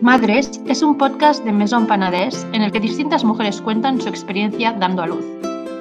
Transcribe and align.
Madres 0.00 0.62
es 0.68 0.84
un 0.84 0.96
podcast 0.96 1.44
de 1.44 1.50
Maison 1.50 1.88
Panadés 1.88 2.46
en 2.52 2.62
el 2.62 2.70
que 2.70 2.78
distintas 2.78 3.24
mujeres 3.24 3.60
cuentan 3.60 4.00
su 4.00 4.08
experiencia 4.08 4.72
dando 4.72 5.02
a 5.02 5.08
luz. 5.08 5.24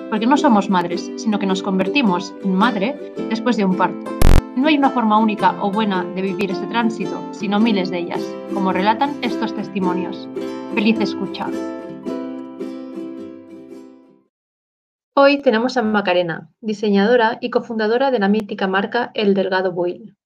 Porque 0.09 0.25
no 0.25 0.37
somos 0.37 0.71
madres, 0.71 1.11
sino 1.17 1.37
que 1.37 1.45
nos 1.45 1.61
convertimos 1.61 2.33
en 2.43 2.55
madre 2.55 3.13
después 3.29 3.57
de 3.57 3.65
un 3.65 3.77
parto. 3.77 4.09
No 4.55 4.69
hay 4.69 4.77
una 4.79 4.89
forma 4.89 5.19
única 5.19 5.55
o 5.61 5.71
buena 5.71 6.03
de 6.03 6.23
vivir 6.23 6.49
este 6.49 6.65
tránsito, 6.65 7.21
sino 7.31 7.59
miles 7.59 7.91
de 7.91 7.99
ellas, 7.99 8.23
como 8.55 8.73
relatan 8.73 9.15
estos 9.21 9.55
testimonios. 9.55 10.27
Feliz 10.73 10.99
escucha. 10.99 11.47
Hoy 15.15 15.43
tenemos 15.43 15.77
a 15.77 15.83
Macarena, 15.83 16.49
diseñadora 16.59 17.37
y 17.39 17.51
cofundadora 17.51 18.09
de 18.09 18.17
la 18.17 18.29
mítica 18.29 18.67
marca 18.67 19.11
El 19.13 19.35
Delgado 19.35 19.73
Buil. 19.73 20.17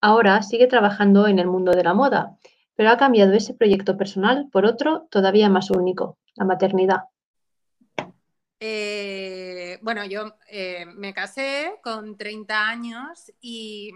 Ahora 0.00 0.40
sigue 0.42 0.68
trabajando 0.68 1.26
en 1.26 1.40
el 1.40 1.48
mundo 1.48 1.72
de 1.72 1.82
la 1.82 1.94
moda 1.94 2.36
pero 2.80 2.92
ha 2.92 2.96
cambiado 2.96 3.34
ese 3.34 3.52
proyecto 3.52 3.98
personal 3.98 4.48
por 4.50 4.64
otro 4.64 5.06
todavía 5.10 5.50
más 5.50 5.70
único, 5.70 6.16
la 6.34 6.46
maternidad. 6.46 7.00
Eh, 8.58 9.78
bueno, 9.82 10.06
yo 10.06 10.34
eh, 10.48 10.86
me 10.86 11.12
casé 11.12 11.78
con 11.82 12.16
30 12.16 12.68
años 12.68 13.30
y, 13.42 13.92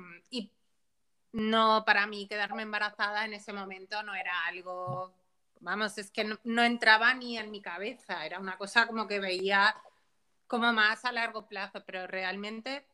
no 1.32 1.82
para 1.86 2.06
mí 2.06 2.28
quedarme 2.28 2.60
embarazada 2.60 3.24
en 3.24 3.32
ese 3.32 3.54
momento 3.54 4.02
no 4.02 4.14
era 4.14 4.44
algo, 4.48 5.14
vamos, 5.60 5.96
es 5.96 6.10
que 6.10 6.36
no, 6.44 6.62
entraba 6.62 7.14
ni 7.14 7.38
en 7.38 7.50
mi 7.50 7.62
cabeza, 7.62 8.26
era 8.26 8.38
una 8.38 8.58
cosa 8.58 8.86
como 8.86 9.08
que 9.08 9.18
veía 9.18 9.74
como 10.46 10.74
más 10.74 11.06
a 11.06 11.12
largo 11.12 11.48
plazo, 11.48 11.82
pero 11.86 12.06
realmente 12.06 12.86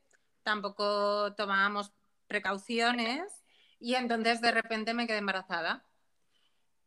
tampoco 0.45 1.35
tomábamos 1.35 1.91
precauciones 2.29 3.40
y 3.80 3.95
entonces 3.95 4.41
de 4.41 4.52
repente 4.52 4.95
me 4.95 5.07
quedé 5.07 5.19
embarazada. 5.19 5.85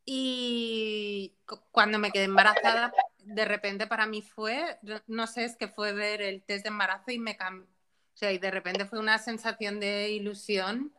Y 0.05 1.33
cuando 1.71 1.97
me 1.97 2.11
quedé 2.11 2.25
embarazada, 2.25 2.93
de 3.19 3.45
repente 3.45 3.87
para 3.87 4.05
mí 4.05 4.21
fue, 4.21 4.77
no 5.07 5.27
sé, 5.27 5.45
es 5.45 5.55
que 5.55 5.67
fue 5.67 5.93
ver 5.93 6.21
el 6.21 6.43
test 6.43 6.63
de 6.63 6.69
embarazo 6.69 7.11
y 7.11 7.19
me 7.19 7.35
cambió. 7.35 7.67
O 8.13 8.17
sea, 8.17 8.31
y 8.31 8.37
de 8.37 8.51
repente 8.51 8.85
fue 8.85 8.99
una 8.99 9.17
sensación 9.17 9.79
de 9.79 10.11
ilusión 10.11 10.93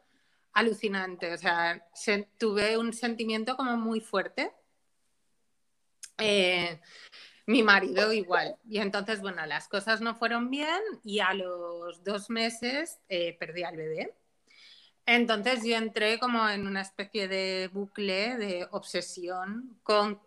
alucinante. 0.52 1.33
O 1.33 1.38
sea, 1.38 1.86
tuve 2.38 2.77
un 2.77 2.92
sentimiento 2.92 3.56
como 3.56 3.77
muy 3.77 4.00
fuerte. 4.00 4.52
Eh, 6.18 6.80
mi 7.46 7.62
marido 7.62 8.12
igual. 8.12 8.56
Y 8.64 8.78
entonces, 8.78 9.20
bueno, 9.20 9.44
las 9.46 9.68
cosas 9.68 10.00
no 10.00 10.14
fueron 10.14 10.50
bien 10.50 10.80
y 11.05 11.20
a 11.20 11.34
los 11.34 12.02
dos 12.02 12.30
meses 12.30 12.98
eh, 13.08 13.36
perdí 13.38 13.62
al 13.62 13.77
bebé. 13.77 14.14
Entonces 15.06 15.62
yo 15.64 15.77
entré 15.77 16.19
como 16.19 16.48
en 16.48 16.66
una 16.66 16.80
especie 16.80 17.28
de 17.28 17.69
bucle 17.72 18.36
de 18.36 18.69
obsesión 18.70 19.78
con 19.83 20.20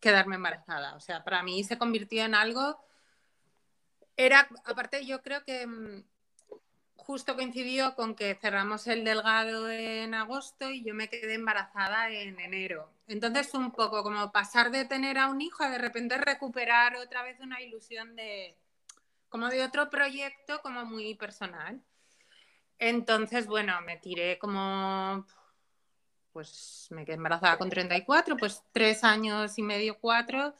quedarme 0.00 0.36
embarazada. 0.36 0.96
O 0.96 1.00
sea, 1.00 1.22
para 1.24 1.42
mí 1.42 1.64
se 1.64 1.78
convirtió 1.78 2.24
en 2.24 2.34
algo... 2.34 2.80
Era, 4.16 4.48
aparte 4.64 5.04
yo 5.04 5.22
creo 5.22 5.44
que 5.44 5.66
mm, 5.66 6.02
justo 7.06 7.36
coincidió 7.36 7.94
con 7.94 8.16
que 8.16 8.34
cerramos 8.34 8.88
el 8.88 9.04
delgado 9.04 9.70
en 9.70 10.12
agosto 10.14 10.70
y 10.70 10.82
yo 10.82 10.92
me 10.92 11.08
quedé 11.08 11.34
embarazada 11.34 12.10
en 12.10 12.40
enero. 12.40 12.90
Entonces 13.06 13.54
un 13.54 13.70
poco 13.70 14.02
como 14.02 14.32
pasar 14.32 14.72
de 14.72 14.86
tener 14.86 15.16
a 15.18 15.28
un 15.28 15.40
hijo 15.40 15.62
a 15.62 15.70
de 15.70 15.78
repente 15.78 16.18
recuperar 16.18 16.96
otra 16.96 17.22
vez 17.22 17.38
una 17.40 17.60
ilusión 17.60 18.16
de 18.16 18.56
como 19.28 19.48
de 19.48 19.62
otro 19.62 19.88
proyecto 19.88 20.60
como 20.62 20.84
muy 20.84 21.14
personal. 21.14 21.80
Entonces, 22.78 23.46
bueno, 23.46 23.80
me 23.82 23.96
tiré 23.96 24.38
como, 24.38 25.26
pues 26.32 26.88
me 26.90 27.04
quedé 27.04 27.16
embarazada 27.16 27.58
con 27.58 27.70
34, 27.70 28.36
pues 28.36 28.62
tres 28.72 29.02
años 29.04 29.58
y 29.58 29.62
medio, 29.62 29.98
cuatro, 29.98 30.54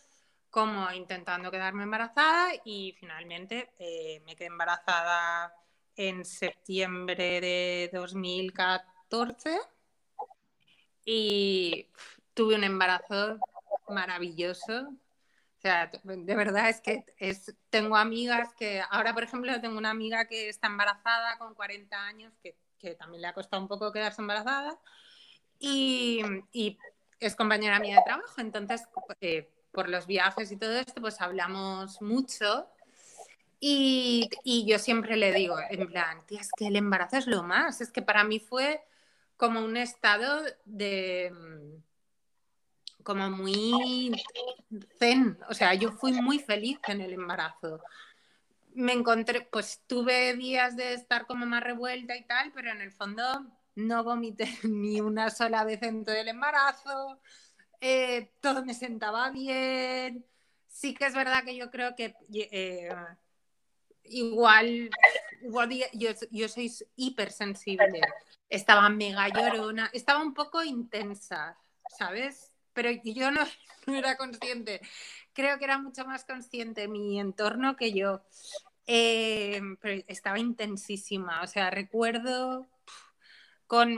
como 0.50 0.90
intentando 0.92 1.50
quedarme 1.50 1.82
embarazada 1.82 2.52
y 2.64 2.94
finalmente 2.98 3.70
eh, 3.78 4.22
me 4.24 4.36
quedé 4.36 4.46
embarazada 4.46 5.54
en 5.96 6.24
septiembre 6.24 7.40
de 7.40 7.90
2014 7.92 9.58
y 11.04 11.88
tuve 12.34 12.56
un 12.56 12.64
embarazo 12.64 13.38
maravilloso, 13.88 14.92
sea, 15.66 15.90
de 16.04 16.34
verdad 16.34 16.68
es 16.68 16.80
que 16.80 17.04
es, 17.18 17.54
tengo 17.70 17.96
amigas 17.96 18.54
que, 18.54 18.82
ahora 18.90 19.12
por 19.14 19.24
ejemplo 19.24 19.60
tengo 19.60 19.78
una 19.78 19.90
amiga 19.90 20.26
que 20.26 20.48
está 20.48 20.68
embarazada 20.68 21.38
con 21.38 21.54
40 21.54 22.06
años, 22.06 22.32
que, 22.42 22.56
que 22.78 22.94
también 22.94 23.22
le 23.22 23.28
ha 23.28 23.34
costado 23.34 23.62
un 23.62 23.68
poco 23.68 23.92
quedarse 23.92 24.20
embarazada, 24.20 24.78
y, 25.58 26.22
y 26.52 26.78
es 27.20 27.34
compañera 27.34 27.80
mía 27.80 27.96
de 27.96 28.02
trabajo, 28.04 28.40
entonces 28.40 28.82
eh, 29.20 29.48
por 29.72 29.88
los 29.88 30.06
viajes 30.06 30.50
y 30.52 30.56
todo 30.56 30.72
esto, 30.72 31.00
pues 31.00 31.20
hablamos 31.20 32.00
mucho. 32.00 32.68
Y, 33.58 34.28
y, 34.44 34.66
yo 34.66 34.78
siempre 34.78 35.16
le 35.16 35.32
digo, 35.32 35.56
en 35.70 35.86
plan, 35.86 36.24
tía, 36.26 36.40
es 36.40 36.50
que 36.56 36.66
el 36.66 36.76
embarazo 36.76 37.16
es 37.16 37.26
lo 37.26 37.42
más, 37.42 37.80
es 37.80 37.90
que 37.90 38.02
para 38.02 38.22
mí 38.22 38.38
fue 38.38 38.82
como 39.36 39.60
un 39.60 39.76
estado 39.76 40.42
de, 40.64 41.32
como 43.06 43.30
muy 43.30 44.20
zen, 44.98 45.38
o 45.48 45.54
sea, 45.54 45.74
yo 45.74 45.92
fui 45.92 46.12
muy 46.20 46.40
feliz 46.40 46.80
en 46.88 47.00
el 47.00 47.12
embarazo. 47.12 47.80
Me 48.74 48.92
encontré, 48.92 49.42
pues 49.42 49.84
tuve 49.86 50.34
días 50.34 50.76
de 50.76 50.94
estar 50.94 51.26
como 51.26 51.46
más 51.46 51.62
revuelta 51.62 52.16
y 52.16 52.26
tal, 52.26 52.50
pero 52.52 52.72
en 52.72 52.80
el 52.80 52.90
fondo 52.90 53.22
no 53.76 54.02
vomité 54.02 54.48
ni 54.64 55.00
una 55.00 55.30
sola 55.30 55.62
vez 55.62 55.82
en 55.84 56.04
todo 56.04 56.16
el 56.16 56.26
embarazo, 56.26 57.20
eh, 57.80 58.32
todo 58.40 58.64
me 58.64 58.74
sentaba 58.74 59.30
bien. 59.30 60.26
Sí 60.66 60.92
que 60.92 61.06
es 61.06 61.14
verdad 61.14 61.44
que 61.44 61.56
yo 61.56 61.70
creo 61.70 61.94
que 61.94 62.16
eh, 62.34 62.90
igual, 64.02 64.90
yo, 65.92 66.10
yo 66.32 66.48
soy 66.48 66.72
hipersensible, 66.96 68.00
estaba 68.48 68.88
mega 68.88 69.28
llorona, 69.28 69.90
estaba 69.92 70.20
un 70.20 70.34
poco 70.34 70.64
intensa, 70.64 71.56
¿sabes? 71.96 72.55
Pero 72.76 72.90
yo 73.02 73.30
no, 73.32 73.40
era 73.88 74.16
consciente. 74.16 74.80
Creo 75.32 75.58
que 75.58 75.64
era 75.64 75.78
mucho 75.78 76.04
más 76.04 76.24
consciente 76.24 76.86
mi 76.86 77.18
entorno 77.18 77.74
que 77.74 77.92
yo. 77.92 78.22
Eh, 78.86 79.60
pero 79.80 80.04
estaba 80.06 80.38
intensísima. 80.38 81.42
O 81.42 81.48
sea, 81.48 81.70
recuerdo 81.70 82.68
con, 83.66 83.96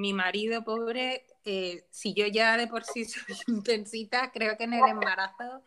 mi 0.00 0.14
marido 0.14 0.64
pobre, 0.64 1.26
eh, 1.44 1.86
si 1.90 2.14
yo 2.14 2.26
ya 2.26 2.56
de 2.56 2.66
por 2.66 2.84
sí 2.84 3.04
soy 3.04 3.36
intensita, 3.48 4.30
creo 4.30 4.56
que 4.56 4.64
en 4.64 4.72
el 4.72 4.88
embarazo 4.88 5.62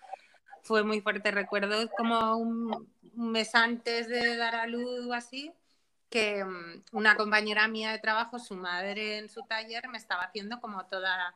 fue 0.63 0.83
muy 0.83 1.01
fuerte. 1.01 1.29
Recuerdo 1.31 1.89
como 1.91 2.37
un, 2.37 2.89
un 3.15 3.31
mes 3.31 3.53
antes 3.53 4.07
de 4.07 4.37
dar 4.37 4.55
a 4.55 4.65
luz 4.65 5.05
o 5.05 5.13
así, 5.13 5.53
que 6.09 6.43
mm, 6.43 6.83
una 6.93 7.15
compañera 7.15 7.67
mía 7.67 7.91
de 7.91 7.99
trabajo, 7.99 8.39
su 8.39 8.55
madre 8.55 9.19
en 9.19 9.29
su 9.29 9.43
taller, 9.43 9.87
me 9.89 9.97
estaba 9.97 10.23
haciendo 10.23 10.59
como 10.59 10.85
toda 10.85 11.35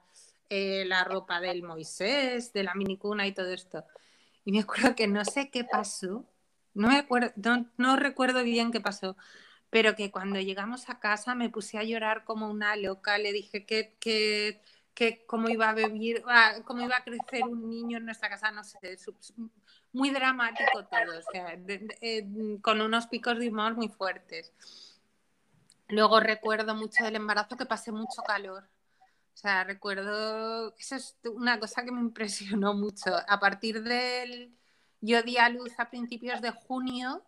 eh, 0.55 0.85
la 0.85 1.03
ropa 1.03 1.39
del 1.41 1.63
Moisés, 1.63 2.53
de 2.53 2.61
la 2.61 2.75
minicuna 2.75 3.25
y 3.25 3.31
todo 3.31 3.51
esto. 3.51 3.85
Y 4.45 4.51
me 4.51 4.59
acuerdo 4.59 4.95
que 4.95 5.07
no 5.07 5.25
sé 5.25 5.49
qué 5.49 5.63
pasó, 5.63 6.27
no, 6.75 7.95
recuerdo 7.95 8.43
bien 8.43 8.71
qué 8.71 8.79
pasó, 8.79 9.17
pero 9.71 9.95
que 9.95 10.11
cuando 10.11 10.39
llegamos 10.39 10.89
a 10.89 10.99
casa 10.99 11.33
me 11.33 11.49
puse 11.49 11.79
a 11.79 11.83
llorar 11.83 12.23
como 12.23 12.51
una 12.51 12.75
loca, 12.75 13.17
le 13.17 13.33
dije 13.33 13.65
que, 13.65 13.97
que, 13.99 14.61
que 14.93 15.25
cómo 15.25 15.49
iba 15.49 15.69
a 15.69 15.73
vivir, 15.73 16.23
ah, 16.27 16.57
cómo 16.65 16.81
iba 16.81 16.97
a 16.97 17.03
crecer 17.03 17.45
un 17.45 17.67
niño 17.67 17.97
en 17.97 18.05
nuestra 18.05 18.29
casa, 18.29 18.51
no 18.51 18.63
sé, 18.63 18.79
muy 19.91 20.11
dramático 20.11 20.85
todo, 20.85 21.21
sea, 21.31 21.57
con 22.61 22.79
unos 22.81 23.07
picos 23.07 23.39
de 23.39 23.49
humor 23.49 23.75
muy 23.75 23.87
fuertes. 23.87 24.53
Luego 25.87 26.19
recuerdo 26.19 26.75
mucho 26.75 27.03
del 27.03 27.15
embarazo 27.15 27.57
que 27.57 27.65
pasé 27.65 27.91
mucho 27.91 28.21
calor. 28.21 28.69
O 29.33 29.37
sea, 29.37 29.63
recuerdo, 29.63 30.75
eso 30.77 30.95
es 30.95 31.17
una 31.25 31.59
cosa 31.59 31.83
que 31.83 31.91
me 31.91 31.99
impresionó 32.01 32.73
mucho. 32.73 33.15
A 33.27 33.39
partir 33.39 33.83
del, 33.83 34.55
yo 35.01 35.21
di 35.23 35.37
a 35.37 35.49
luz 35.49 35.73
a 35.79 35.89
principios 35.89 36.41
de 36.41 36.51
junio 36.51 37.23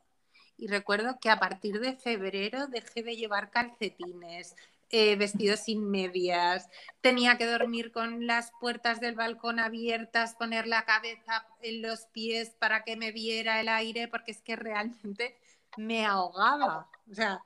y 0.58 0.68
recuerdo 0.68 1.20
que 1.20 1.30
a 1.30 1.40
partir 1.40 1.80
de 1.80 1.96
febrero 1.96 2.68
dejé 2.68 3.04
de 3.04 3.16
llevar 3.16 3.52
calcetines, 3.52 4.56
eh, 4.92 5.16
vestidos 5.16 5.62
sin 5.62 5.90
medias, 5.90 6.70
tenía 7.02 7.38
que 7.38 7.48
dormir 7.48 7.92
con 7.92 8.28
las 8.28 8.52
puertas 8.62 9.00
del 9.02 9.16
balcón 9.16 9.60
abiertas, 9.60 10.36
poner 10.36 10.68
la 10.68 10.86
cabeza 10.86 11.46
en 11.62 11.82
los 11.82 12.06
pies 12.08 12.52
para 12.60 12.84
que 12.84 12.96
me 12.96 13.12
viera 13.12 13.60
el 13.60 13.68
aire, 13.68 14.08
porque 14.08 14.32
es 14.32 14.42
que 14.42 14.56
realmente 14.56 15.36
me 15.76 16.06
ahogaba. 16.06 16.88
O 17.10 17.14
sea, 17.14 17.44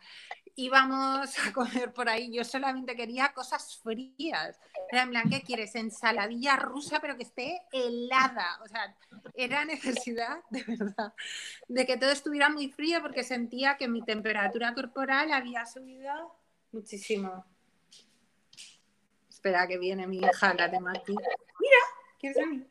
íbamos 0.59 1.39
a 1.39 1.53
comer 1.53 1.93
por 1.93 2.09
ahí, 2.09 2.31
yo 2.31 2.43
solamente 2.43 2.95
quería 2.95 3.33
cosas 3.33 3.79
frías. 3.81 4.59
Era 4.91 5.03
en 5.03 5.09
plan, 5.09 5.29
¿qué 5.29 5.41
quieres? 5.41 5.75
Ensaladilla 5.75 6.57
rusa, 6.57 6.99
pero 6.99 7.15
que 7.15 7.23
esté 7.23 7.61
helada. 7.71 8.59
O 8.63 8.67
sea, 8.67 8.95
era 9.33 9.65
necesidad, 9.65 10.39
de 10.49 10.63
verdad, 10.63 11.13
de 11.67 11.85
que 11.85 11.97
todo 11.97 12.11
estuviera 12.11 12.49
muy 12.49 12.69
frío 12.69 13.01
porque 13.01 13.23
sentía 13.23 13.77
que 13.77 13.87
mi 13.87 14.03
temperatura 14.03 14.73
corporal 14.73 15.31
había 15.31 15.65
subido 15.65 16.35
muchísimo. 16.71 17.45
Espera 19.29 19.67
que 19.67 19.77
viene 19.77 20.05
mi 20.07 20.17
hija, 20.17 20.53
la 20.53 20.69
tengo 20.69 20.89
aquí. 20.89 21.15
Mira, 21.59 21.79
¿quieres 22.19 22.37
venir? 22.37 22.69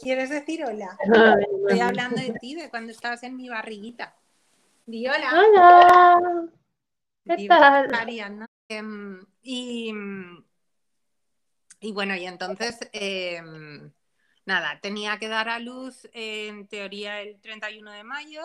¿Quieres 0.00 0.30
decir 0.30 0.64
hola? 0.64 0.98
Estoy 1.00 1.80
hablando 1.80 2.20
de 2.20 2.32
ti, 2.38 2.54
de 2.54 2.68
cuando 2.68 2.92
estabas 2.92 3.22
en 3.22 3.36
mi 3.36 3.48
barriguita. 3.48 4.14
Hola. 4.90 6.48
¿Qué 7.26 7.46
tal? 7.46 7.90
Mariana. 7.90 8.46
Em, 8.68 9.20
y, 9.42 9.92
y 11.80 11.92
bueno, 11.92 12.16
y 12.16 12.24
entonces, 12.24 12.78
em, 12.92 13.92
nada, 14.46 14.80
tenía 14.80 15.18
que 15.18 15.28
dar 15.28 15.50
a 15.50 15.58
luz 15.58 16.08
en 16.14 16.68
teoría 16.68 17.20
el 17.20 17.38
31 17.38 17.92
de 17.92 18.02
mayo. 18.02 18.40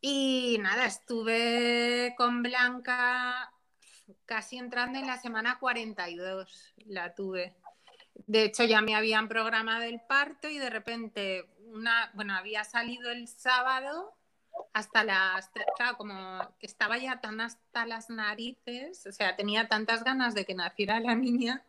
Y 0.00 0.56
nada, 0.62 0.86
estuve 0.86 2.14
con 2.16 2.42
Blanca 2.42 3.52
casi 4.24 4.56
entrando 4.56 4.98
en 4.98 5.06
la 5.06 5.18
semana 5.18 5.58
42, 5.58 6.74
la 6.86 7.14
tuve. 7.14 7.54
De 8.26 8.44
hecho, 8.44 8.64
ya 8.64 8.80
me 8.80 8.94
habían 8.94 9.28
programado 9.28 9.82
el 9.82 10.00
parto 10.00 10.48
y 10.48 10.56
de 10.56 10.70
repente, 10.70 11.44
una, 11.58 12.10
bueno, 12.14 12.34
había 12.34 12.64
salido 12.64 13.10
el 13.10 13.28
sábado 13.28 14.16
hasta 14.72 15.04
las 15.04 15.50
claro, 15.76 15.96
como 15.96 16.40
estaba 16.60 16.98
ya 16.98 17.20
tan 17.20 17.40
hasta 17.40 17.86
las 17.86 18.10
narices, 18.10 19.06
o 19.06 19.12
sea, 19.12 19.36
tenía 19.36 19.68
tantas 19.68 20.04
ganas 20.04 20.34
de 20.34 20.44
que 20.44 20.54
naciera 20.54 21.00
la 21.00 21.14
niña 21.14 21.64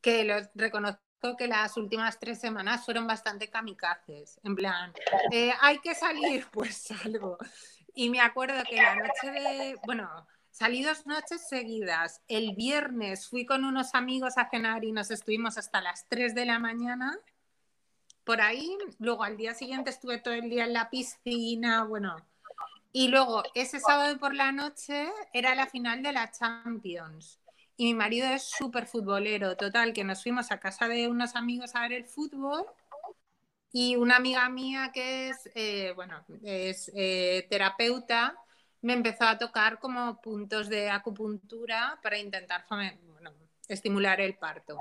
que 0.00 0.24
lo 0.24 0.34
reconozco 0.54 1.00
que 1.38 1.48
las 1.48 1.78
últimas 1.78 2.18
tres 2.18 2.38
semanas 2.38 2.84
fueron 2.84 3.06
bastante 3.06 3.48
kamikazes, 3.48 4.38
en 4.44 4.54
plan, 4.54 4.92
eh, 5.32 5.52
hay 5.62 5.78
que 5.78 5.94
salir, 5.94 6.46
pues 6.52 6.76
salgo. 6.76 7.38
Y 7.94 8.10
me 8.10 8.20
acuerdo 8.20 8.62
que 8.68 8.76
la 8.76 8.96
noche 8.96 9.30
de, 9.30 9.76
bueno, 9.86 10.10
salí 10.50 10.82
dos 10.82 11.06
noches 11.06 11.48
seguidas. 11.48 12.20
El 12.28 12.54
viernes 12.54 13.28
fui 13.28 13.46
con 13.46 13.64
unos 13.64 13.94
amigos 13.94 14.36
a 14.36 14.50
cenar 14.50 14.84
y 14.84 14.92
nos 14.92 15.10
estuvimos 15.10 15.56
hasta 15.56 15.80
las 15.80 16.06
3 16.08 16.34
de 16.34 16.44
la 16.44 16.58
mañana. 16.58 17.16
Por 18.24 18.40
ahí, 18.40 18.76
luego 18.98 19.22
al 19.22 19.36
día 19.36 19.54
siguiente 19.54 19.90
estuve 19.90 20.18
todo 20.18 20.34
el 20.34 20.48
día 20.48 20.64
en 20.64 20.72
la 20.72 20.90
piscina, 20.90 21.84
bueno. 21.84 22.16
Y 22.92 23.08
luego 23.08 23.42
ese 23.54 23.80
sábado 23.80 24.18
por 24.18 24.34
la 24.34 24.52
noche 24.52 25.08
era 25.32 25.54
la 25.54 25.66
final 25.66 26.02
de 26.02 26.12
la 26.12 26.30
Champions. 26.30 27.38
Y 27.76 27.86
mi 27.86 27.94
marido 27.94 28.28
es 28.28 28.44
súper 28.44 28.86
futbolero, 28.86 29.56
total, 29.56 29.92
que 29.92 30.04
nos 30.04 30.22
fuimos 30.22 30.52
a 30.52 30.60
casa 30.60 30.86
de 30.86 31.08
unos 31.08 31.34
amigos 31.34 31.74
a 31.74 31.80
ver 31.82 31.92
el 31.92 32.04
fútbol. 32.04 32.64
Y 33.72 33.96
una 33.96 34.16
amiga 34.16 34.48
mía 34.48 34.92
que 34.94 35.30
es, 35.30 35.50
eh, 35.56 35.92
bueno, 35.96 36.24
es 36.44 36.92
eh, 36.94 37.46
terapeuta, 37.50 38.38
me 38.82 38.92
empezó 38.92 39.24
a 39.24 39.38
tocar 39.38 39.80
como 39.80 40.20
puntos 40.20 40.68
de 40.68 40.88
acupuntura 40.90 41.98
para 42.02 42.18
intentar 42.18 42.64
estimular 43.66 44.20
el 44.20 44.36
parto. 44.36 44.78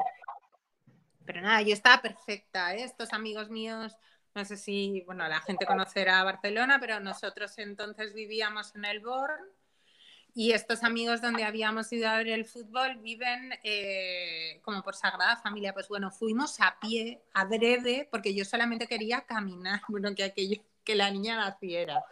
Pero 1.26 1.42
nada, 1.42 1.62
yo 1.62 1.74
estaba 1.74 2.02
perfecta, 2.02 2.76
¿eh? 2.76 2.84
Estos 2.84 3.14
amigos 3.14 3.50
míos, 3.50 3.96
no 4.36 4.44
sé 4.46 4.58
si, 4.58 5.02
bueno, 5.06 5.28
la 5.28 5.42
gente 5.42 5.66
conocerá 5.66 6.24
Barcelona, 6.24 6.80
pero 6.80 7.00
nosotros 7.00 7.58
entonces 7.58 8.14
vivíamos 8.14 8.76
en 8.76 8.86
el 8.86 9.00
Born 9.00 9.44
y 10.36 10.52
estos 10.52 10.84
amigos 10.84 11.22
donde 11.22 11.44
habíamos 11.44 11.94
ido 11.94 12.10
a 12.10 12.18
ver 12.18 12.30
el 12.30 12.46
fútbol 12.46 12.98
viven 12.98 13.54
eh, 13.64 14.60
como 14.64 14.82
por 14.82 14.96
Sagrada 14.96 15.38
Familia. 15.38 15.74
Pues 15.74 15.88
bueno, 15.88 16.10
fuimos 16.10 16.60
a 16.60 16.80
pie, 16.80 17.22
adrede, 17.34 18.08
porque 18.12 18.34
yo 18.34 18.44
solamente 18.44 18.88
quería 18.88 19.22
caminar, 19.22 19.82
bueno, 19.90 20.14
que 20.16 20.24
aquello, 20.24 20.64
que 20.84 20.96
la 20.96 21.12
niña 21.12 21.38
naciera. 21.38 22.04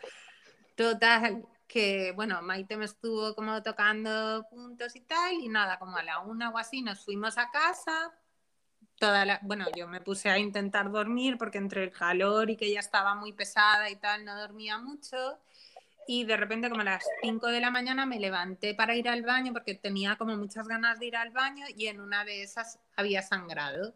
Total, 0.76 1.44
que 1.68 2.12
bueno, 2.12 2.42
Maite 2.44 2.78
me 2.78 2.86
estuvo 2.86 3.34
como 3.34 3.64
tocando 3.64 4.46
puntos 4.52 4.96
y 4.96 5.02
tal, 5.02 5.34
y 5.34 5.50
nada, 5.50 5.80
como 5.80 5.98
a 5.98 6.04
la 6.04 6.20
una 6.20 6.52
o 6.52 6.60
así 6.60 6.84
nos 6.84 7.04
fuimos 7.04 7.40
a 7.40 7.50
casa. 7.50 8.14
Toda 9.02 9.26
la, 9.26 9.40
bueno, 9.42 9.66
yo 9.76 9.88
me 9.88 10.00
puse 10.00 10.30
a 10.30 10.38
intentar 10.38 10.92
dormir 10.92 11.36
porque 11.40 11.58
entre 11.58 11.84
el 11.84 11.92
calor 11.92 12.52
y 12.52 12.56
que 12.56 12.72
ya 12.72 12.80
estaba 12.80 13.16
muy 13.16 13.34
pesada 13.34 13.90
y 13.90 13.96
tal, 13.96 14.24
no 14.24 14.40
dormía 14.40 14.78
mucho. 14.78 15.40
Y 16.08 16.24
de 16.26 16.38
repente, 16.38 16.70
como 16.70 16.82
a 16.82 16.84
las 16.84 17.04
5 17.24 17.48
de 17.48 17.62
la 17.62 17.72
mañana, 17.72 18.06
me 18.06 18.20
levanté 18.20 18.76
para 18.76 18.94
ir 18.96 19.10
al 19.10 19.24
baño 19.24 19.54
porque 19.54 19.74
tenía 19.74 20.18
como 20.18 20.38
muchas 20.38 20.68
ganas 20.68 21.00
de 21.00 21.08
ir 21.08 21.16
al 21.16 21.32
baño 21.32 21.66
y 21.76 21.88
en 21.88 22.00
una 22.00 22.24
de 22.26 22.44
esas 22.44 22.78
había 22.96 23.24
sangrado. 23.24 23.96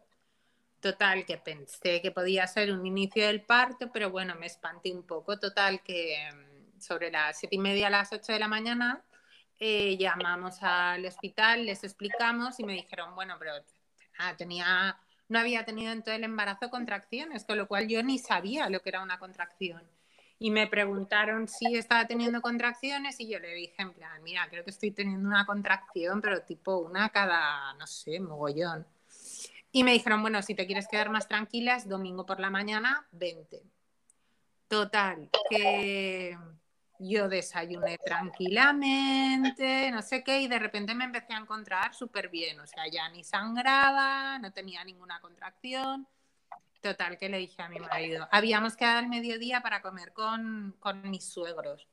Total, 0.79 1.23
que 1.23 1.37
pensé 1.37 2.01
que 2.01 2.09
podía 2.09 2.47
ser 2.47 2.71
un 2.71 2.83
inicio 2.83 3.27
del 3.27 3.43
parto, 3.43 3.91
pero 3.91 4.09
bueno, 4.09 4.33
me 4.33 4.47
espanté 4.47 4.91
un 4.91 5.03
poco. 5.03 5.37
Total, 5.37 5.83
que 5.83 6.17
mm, 6.33 6.81
sobre 6.81 7.11
las 7.11 7.37
siete 7.37 7.57
y 7.57 7.59
media 7.59 7.87
a 7.87 7.91
las 7.91 8.11
8 8.11 8.33
de 8.33 8.39
la 8.39 8.47
mañana 8.47 9.03
eh, 9.59 9.97
llamamos 9.97 10.63
al 10.63 11.05
hospital, 11.05 11.67
les 11.67 11.83
explicamos 11.83 12.59
y 12.59 12.63
me 12.63 12.73
dijeron, 12.73 13.13
bueno, 13.13 13.35
pero 13.37 13.53
ah, 14.17 14.35
tenía, 14.37 14.97
no 15.27 15.39
había 15.39 15.65
tenido 15.65 15.91
en 15.91 16.03
todo 16.03 16.15
el 16.15 16.23
embarazo 16.23 16.69
contracciones, 16.69 17.45
con 17.45 17.57
lo 17.57 17.67
cual 17.67 17.87
yo 17.87 18.03
ni 18.03 18.19
sabía 18.19 18.69
lo 18.69 18.81
que 18.81 18.89
era 18.89 19.01
una 19.01 19.19
contracción. 19.19 19.83
Y 20.37 20.51
me 20.51 20.67
preguntaron 20.67 21.47
si 21.47 21.77
estaba 21.77 22.07
teniendo 22.07 22.41
contracciones 22.41 23.19
y 23.19 23.29
yo 23.29 23.39
le 23.39 23.53
dije, 23.53 23.81
en 23.81 23.93
mira, 24.23 24.47
creo 24.49 24.63
que 24.65 24.71
estoy 24.71 24.91
teniendo 24.91 25.27
una 25.29 25.45
contracción, 25.45 26.21
pero 26.21 26.41
tipo 26.41 26.77
una 26.77 27.09
cada, 27.09 27.73
no 27.75 27.87
sé, 27.87 28.19
mogollón. 28.19 28.85
Y 29.71 29.83
me 29.83 29.93
dijeron, 29.93 30.21
bueno, 30.21 30.41
si 30.41 30.55
te 30.55 30.65
quieres 30.65 30.87
quedar 30.87 31.09
más 31.09 31.27
tranquila, 31.27 31.75
es 31.75 31.87
domingo 31.87 32.25
por 32.25 32.39
la 32.39 32.49
mañana, 32.49 33.07
20. 33.11 33.61
Total, 34.67 35.29
que 35.49 36.37
yo 36.99 37.29
desayuné 37.29 37.97
tranquilamente, 37.97 39.91
no 39.91 40.01
sé 40.01 40.23
qué, 40.23 40.41
y 40.41 40.47
de 40.47 40.59
repente 40.59 40.95
me 40.95 41.05
empecé 41.05 41.33
a 41.33 41.37
encontrar 41.37 41.93
súper 41.93 42.29
bien. 42.29 42.59
O 42.59 42.67
sea, 42.67 42.87
ya 42.87 43.09
ni 43.09 43.23
sangraba, 43.23 44.39
no 44.39 44.51
tenía 44.51 44.83
ninguna 44.83 45.19
contracción. 45.21 46.07
Total, 46.81 47.17
que 47.17 47.29
le 47.29 47.39
dije 47.39 47.61
a 47.61 47.69
mi 47.69 47.79
marido, 47.79 48.27
habíamos 48.31 48.75
quedado 48.75 48.99
al 48.99 49.07
mediodía 49.07 49.61
para 49.61 49.81
comer 49.81 50.13
con, 50.13 50.75
con 50.79 51.09
mis 51.09 51.25
suegros. 51.25 51.87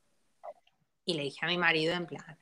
Y 1.05 1.15
le 1.15 1.23
dije 1.23 1.45
a 1.45 1.49
mi 1.49 1.59
marido 1.59 1.95
en 1.95 2.07
plan, 2.07 2.39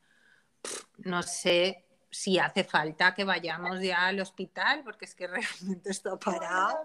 "Pff, 0.61 0.85
no 0.99 1.23
sé 1.23 1.87
si 2.11 2.39
hace 2.39 2.65
falta 2.65 3.15
que 3.15 3.25
vayamos 3.25 3.81
ya 3.81 4.07
al 4.07 4.21
hospital, 4.21 4.83
porque 4.85 5.05
es 5.05 5.15
que 5.15 5.27
realmente 5.83 5.91
está 5.91 6.19
parado. 6.19 6.79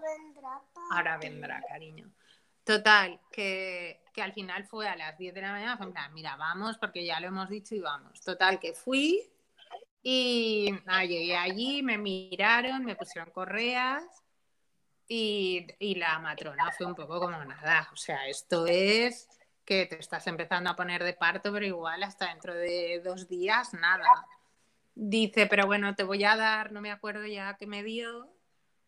Ahora 0.90 1.18
vendrá, 1.18 1.60
cariño. 1.68 2.10
Total, 2.66 3.20
que, 3.30 4.02
que 4.12 4.22
al 4.22 4.32
final 4.32 4.64
fue 4.64 4.88
a 4.88 4.96
las 4.96 5.16
10 5.16 5.32
de 5.32 5.40
la 5.40 5.52
mañana, 5.52 5.76
fue 5.76 5.86
mira, 6.12 6.34
vamos, 6.34 6.76
porque 6.78 7.06
ya 7.06 7.20
lo 7.20 7.28
hemos 7.28 7.48
dicho 7.48 7.76
y 7.76 7.80
vamos. 7.80 8.20
Total, 8.22 8.58
que 8.58 8.74
fui 8.74 9.22
y 10.02 10.74
llegué 11.06 11.36
allí, 11.36 11.84
me 11.84 11.96
miraron, 11.96 12.84
me 12.84 12.96
pusieron 12.96 13.30
correas 13.30 14.02
y, 15.06 15.64
y 15.78 15.94
la 15.94 16.18
matrona 16.18 16.72
fue 16.72 16.86
un 16.86 16.96
poco 16.96 17.20
como 17.20 17.44
nada, 17.44 17.88
o 17.92 17.96
sea, 17.96 18.26
esto 18.26 18.66
es 18.66 19.28
que 19.64 19.86
te 19.86 20.00
estás 20.00 20.26
empezando 20.26 20.68
a 20.68 20.74
poner 20.74 21.04
de 21.04 21.12
parto, 21.12 21.52
pero 21.52 21.64
igual 21.64 22.02
hasta 22.02 22.30
dentro 22.30 22.52
de 22.52 23.00
dos 23.04 23.28
días, 23.28 23.74
nada. 23.74 24.06
Dice, 24.96 25.46
pero 25.46 25.66
bueno, 25.66 25.94
te 25.94 26.02
voy 26.02 26.24
a 26.24 26.34
dar, 26.34 26.72
no 26.72 26.80
me 26.80 26.90
acuerdo 26.90 27.26
ya 27.26 27.56
qué 27.56 27.68
me 27.68 27.84
dio. 27.84 28.28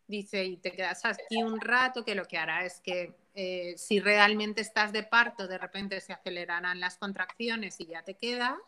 Dice, 0.08 0.44
y 0.44 0.56
te 0.56 0.72
quedas 0.72 1.04
aquí 1.04 1.42
un 1.42 1.60
rato, 1.60 2.04
que 2.04 2.16
lo 2.16 2.24
que 2.24 2.38
hará 2.38 2.64
es 2.64 2.80
que 2.80 3.14
eh, 3.40 3.78
si 3.78 4.00
realmente 4.00 4.60
estás 4.60 4.92
de 4.92 5.04
parto, 5.04 5.46
de 5.46 5.58
repente 5.58 6.00
se 6.00 6.12
acelerarán 6.12 6.80
las 6.80 6.98
contracciones 6.98 7.78
y 7.78 7.86
ya 7.86 8.02
te 8.02 8.16
quedas. 8.16 8.58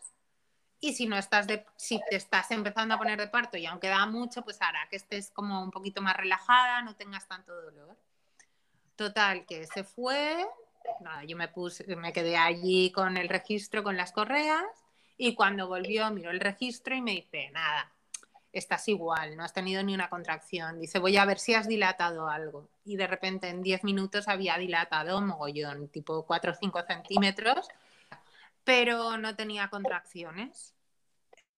Y 0.79 0.93
si 0.93 1.07
no 1.07 1.17
estás 1.17 1.45
de, 1.45 1.65
si 1.75 1.99
te 2.09 2.15
estás 2.15 2.51
empezando 2.51 2.95
a 2.95 2.97
poner 2.97 3.19
de 3.19 3.27
parto 3.27 3.57
y 3.57 3.65
aún 3.65 3.81
queda 3.81 4.05
mucho, 4.05 4.43
pues 4.43 4.61
hará 4.61 4.87
que 4.89 4.95
estés 4.95 5.29
como 5.31 5.61
un 5.61 5.71
poquito 5.71 6.01
más 6.01 6.15
relajada, 6.15 6.83
no 6.83 6.95
tengas 6.95 7.27
tanto 7.27 7.53
dolor. 7.53 7.97
Total, 8.95 9.45
que 9.45 9.67
se 9.67 9.83
fue. 9.83 10.47
Nada, 11.01 11.25
yo 11.25 11.35
me 11.35 11.49
puse, 11.49 11.93
me 11.97 12.13
quedé 12.13 12.37
allí 12.37 12.93
con 12.93 13.17
el 13.17 13.27
registro, 13.27 13.83
con 13.83 13.97
las 13.97 14.13
correas, 14.13 14.63
y 15.17 15.35
cuando 15.35 15.67
volvió 15.67 16.09
miró 16.11 16.31
el 16.31 16.39
registro 16.39 16.95
y 16.95 17.01
me 17.01 17.11
dice, 17.11 17.51
nada, 17.51 17.91
estás 18.53 18.87
igual, 18.87 19.37
no 19.37 19.43
has 19.43 19.53
tenido 19.53 19.81
ni 19.83 19.93
una 19.93 20.09
contracción. 20.09 20.79
Dice, 20.79 20.99
voy 20.99 21.17
a 21.17 21.25
ver 21.25 21.39
si 21.39 21.53
has 21.53 21.67
dilatado 21.67 22.27
algo. 22.27 22.69
Y 22.83 22.97
de 22.97 23.07
repente 23.07 23.49
en 23.49 23.61
10 23.61 23.83
minutos 23.83 24.27
había 24.27 24.57
dilatado 24.57 25.21
mogollón, 25.21 25.89
tipo 25.89 26.25
4 26.25 26.51
o 26.51 26.55
5 26.55 26.83
centímetros, 26.83 27.67
pero 28.63 29.17
no 29.17 29.35
tenía 29.35 29.69
contracciones. 29.69 30.75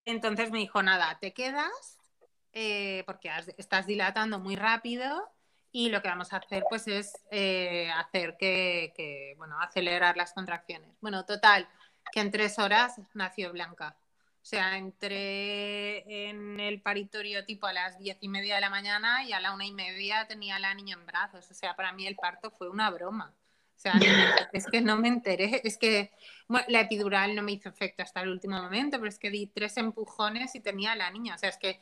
Entonces 0.04 0.50
me 0.50 0.58
dijo, 0.58 0.82
nada, 0.82 1.18
te 1.20 1.32
quedas 1.32 1.98
eh, 2.52 3.02
porque 3.06 3.30
estás 3.56 3.86
dilatando 3.86 4.38
muy 4.38 4.54
rápido 4.54 5.28
y 5.72 5.88
lo 5.88 6.02
que 6.02 6.08
vamos 6.08 6.32
a 6.32 6.36
hacer 6.36 6.64
pues 6.68 6.86
es 6.86 7.12
eh, 7.30 7.90
hacer 7.96 8.36
que, 8.38 8.92
que, 8.96 9.34
bueno, 9.38 9.60
acelerar 9.60 10.16
las 10.16 10.32
contracciones. 10.32 10.90
Bueno, 11.00 11.24
total, 11.24 11.68
que 12.12 12.20
en 12.20 12.30
tres 12.30 12.58
horas 12.58 13.00
nació 13.12 13.50
Blanca. 13.52 13.96
O 14.44 14.46
sea, 14.46 14.76
entré 14.76 16.28
en 16.28 16.60
el 16.60 16.82
paritorio 16.82 17.46
tipo 17.46 17.66
a 17.66 17.72
las 17.72 17.98
diez 17.98 18.18
y 18.20 18.28
media 18.28 18.56
de 18.56 18.60
la 18.60 18.68
mañana 18.68 19.24
y 19.24 19.32
a 19.32 19.40
la 19.40 19.54
una 19.54 19.64
y 19.64 19.72
media 19.72 20.26
tenía 20.28 20.58
la 20.58 20.74
niña 20.74 20.98
en 21.00 21.06
brazos. 21.06 21.50
O 21.50 21.54
sea, 21.54 21.74
para 21.74 21.92
mí 21.92 22.06
el 22.06 22.14
parto 22.14 22.50
fue 22.50 22.68
una 22.68 22.90
broma. 22.90 23.32
O 23.74 23.78
sea, 23.78 23.94
es 24.52 24.66
que 24.66 24.82
no 24.82 24.98
me 24.98 25.08
enteré, 25.08 25.62
es 25.64 25.78
que 25.78 26.12
la 26.68 26.80
epidural 26.82 27.34
no 27.34 27.40
me 27.40 27.52
hizo 27.52 27.70
efecto 27.70 28.02
hasta 28.02 28.20
el 28.20 28.28
último 28.28 28.60
momento, 28.60 28.98
pero 28.98 29.08
es 29.08 29.18
que 29.18 29.30
di 29.30 29.46
tres 29.46 29.78
empujones 29.78 30.54
y 30.54 30.60
tenía 30.60 30.92
a 30.92 30.96
la 30.96 31.10
niña. 31.10 31.36
O 31.36 31.38
sea, 31.38 31.48
es 31.48 31.56
que 31.56 31.80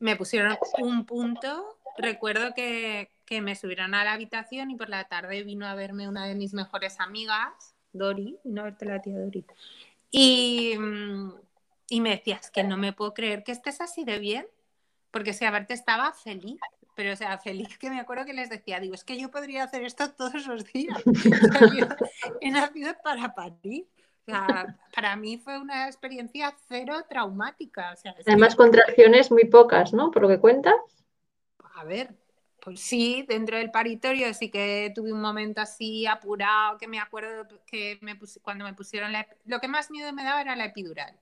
me 0.00 0.16
pusieron 0.16 0.58
un 0.78 1.06
punto. 1.06 1.78
Recuerdo 1.98 2.52
que, 2.52 3.12
que 3.26 3.40
me 3.40 3.54
subieron 3.54 3.94
a 3.94 4.02
la 4.02 4.14
habitación 4.14 4.72
y 4.72 4.74
por 4.74 4.88
la 4.88 5.04
tarde 5.04 5.44
vino 5.44 5.68
a 5.68 5.76
verme 5.76 6.08
una 6.08 6.26
de 6.26 6.34
mis 6.34 6.52
mejores 6.52 6.98
amigas, 6.98 7.76
Dori, 7.92 8.40
vino 8.42 8.62
a 8.62 8.64
verte 8.64 8.86
la 8.86 9.00
tía 9.00 9.20
Dori. 9.20 9.44
Y, 10.10 10.76
y 11.92 12.00
me 12.00 12.10
decías 12.10 12.50
que 12.50 12.64
no 12.64 12.76
me 12.76 12.92
puedo 12.92 13.12
creer 13.12 13.44
que 13.44 13.52
estés 13.52 13.80
así 13.80 14.04
de 14.04 14.18
bien, 14.18 14.46
porque 15.10 15.34
si 15.34 15.44
a 15.44 15.50
verte 15.50 15.74
estaba 15.74 16.12
feliz 16.12 16.58
pero 16.94 17.12
o 17.12 17.16
sea, 17.16 17.38
feliz 17.38 17.78
que 17.78 17.90
me 17.90 18.00
acuerdo 18.00 18.24
que 18.24 18.34
les 18.34 18.50
decía, 18.50 18.80
digo, 18.80 18.94
es 18.94 19.04
que 19.04 19.18
yo 19.18 19.30
podría 19.30 19.64
hacer 19.64 19.82
esto 19.82 20.10
todos 20.16 20.46
los 20.46 20.64
días. 20.72 21.02
he 22.40 22.50
nacido 22.50 22.94
para 23.02 23.34
parir. 23.34 23.88
O 24.26 24.30
sea, 24.30 24.78
para 24.94 25.16
mí 25.16 25.38
fue 25.38 25.58
una 25.58 25.86
experiencia 25.86 26.54
cero 26.68 27.04
traumática. 27.08 27.94
Además, 28.26 28.54
contracciones 28.54 29.32
muy 29.32 29.46
pocas, 29.46 29.92
¿no? 29.92 30.10
Por 30.10 30.22
lo 30.22 30.28
que 30.28 30.38
cuentas. 30.38 30.74
A 31.74 31.82
ver, 31.84 32.14
pues 32.60 32.78
sí, 32.80 33.24
dentro 33.26 33.56
del 33.56 33.72
paritorio 33.72 34.32
sí 34.32 34.48
que 34.48 34.92
tuve 34.94 35.12
un 35.12 35.20
momento 35.20 35.60
así 35.60 36.06
apurado, 36.06 36.78
que 36.78 36.86
me 36.86 37.00
acuerdo 37.00 37.48
que 37.66 37.98
me 38.00 38.16
cuando 38.42 38.64
me 38.64 38.74
pusieron 38.74 39.10
la... 39.10 39.26
Lo 39.44 39.58
que 39.58 39.66
más 39.66 39.90
miedo 39.90 40.12
me 40.12 40.22
daba 40.22 40.40
era 40.40 40.54
la 40.54 40.66
epidural. 40.66 41.18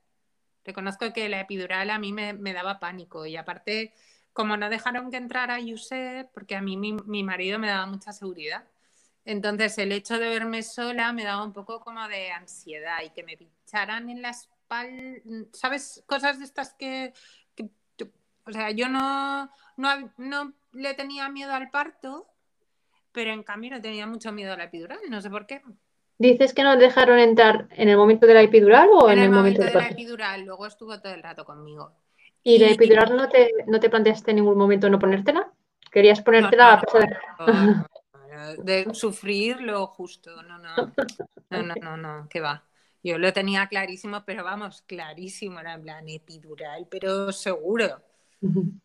Reconozco 0.71 1.13
que 1.13 1.29
la 1.29 1.41
epidural 1.41 1.91
a 1.91 1.99
mí 1.99 2.13
me, 2.13 2.33
me 2.33 2.53
daba 2.53 2.79
pánico 2.79 3.27
y 3.27 3.37
aparte 3.37 3.93
como 4.33 4.57
no 4.57 4.71
dejaron 4.71 5.11
que 5.11 5.17
entrara 5.17 5.61
Yusef, 5.61 6.29
porque 6.33 6.57
a 6.57 6.63
mí 6.63 6.77
mi, 6.77 7.23
marido 7.23 7.59
me 7.59 7.69
daba 7.69 7.87
mucha 7.87 8.13
seguridad. 8.13 8.65
Entonces 9.25 9.77
el 9.79 9.93
hecho 9.93 10.19
de 10.19 10.29
verme 10.29 10.63
sola 10.63 11.13
me 11.13 11.25
daba 11.25 11.45
un 11.45 11.53
poco 11.53 11.81
como 11.81 12.07
de 12.09 12.31
ansiedad 12.31 13.03
y 13.05 13.11
que 13.11 13.23
me 13.23 13.37
pincharan 13.37 14.09
en 14.09 14.23
la 14.23 14.31
espalda, 14.31 15.21
¿sabes? 15.53 16.03
Cosas 16.07 16.39
de 16.39 16.45
estas 16.45 16.75
que, 16.75 17.13
o 18.47 18.53
sea, 18.53 18.71
yo 18.71 18.89
no, 18.89 19.51
no, 19.77 20.13
no, 20.17 20.55
le 20.73 20.95
tenía 20.95 21.29
miedo 21.29 21.53
al 21.53 21.71
parto, 21.71 22.29
pero 23.13 23.33
en 23.33 23.43
cambio 23.43 23.73
le 23.73 23.81
tenía 23.81 24.07
mucho 24.07 24.33
miedo 24.33 24.55
a 24.55 24.57
la 24.57 24.65
epidural, 24.65 25.01
no 25.11 25.21
sé 25.21 25.29
por 25.29 25.47
qué. 25.47 25.63
¿Dices 26.21 26.53
que 26.53 26.63
no 26.65 26.77
dejaron 26.77 27.19
entrar 27.19 27.67
en 27.71 27.89
el 27.89 27.97
momento 27.97 28.27
de 28.27 28.35
la 28.35 28.43
epidural 28.43 28.91
o 28.93 29.11
en, 29.11 29.21
el, 29.21 29.31
momento, 29.31 29.63
de 29.63 29.73
la 29.73 29.89
epidural? 29.89 30.45
Luego 30.45 30.67
estuvo 30.67 31.01
todo 31.01 31.15
el 31.15 31.23
rato 31.23 31.47
conmigo. 31.47 31.93
¿Y 32.43 32.59
la 32.59 32.69
epidural 32.69 33.17
no 33.17 33.27
te, 33.31 33.51
no 33.67 33.81
te 33.81 33.89
planteaste 33.89 34.33
en 34.33 34.37
ningún 34.37 34.59
momento 34.59 34.91
no 34.91 34.99
ponértela? 34.99 35.51
¿Querías 35.91 36.21
ponértela 36.21 36.75
a 36.75 36.81
pesar 36.83 37.23
de... 38.59 38.85
de 38.85 38.95
sufrir 38.95 39.63
lo 39.63 39.87
justo? 39.87 40.43
No, 40.43 40.59
no, 40.59 40.77
no, 41.49 41.63
no, 41.63 41.75
no, 41.75 41.97
no, 41.97 42.29
que 42.29 42.41
va. 42.41 42.65
Yo 43.03 43.17
lo 43.17 43.33
tenía 43.33 43.67
clarísimo, 43.69 44.23
pero 44.27 44.45
vamos, 44.45 44.83
clarísimo, 44.83 45.59
era 45.59 45.73
en 45.73 45.83
plan 45.85 46.07
epidural, 46.07 46.87
pero 46.91 47.33
seguro. 47.33 48.03